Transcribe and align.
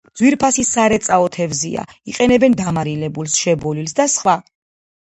ძვირფასი 0.19 0.63
სარეწაო 0.69 1.27
თევზია; 1.35 1.85
იყენებენ 2.15 2.59
დამარილებულს, 2.65 3.39
შებოლილს 3.45 3.99
და 4.03 4.13
სხვა. 4.19 4.41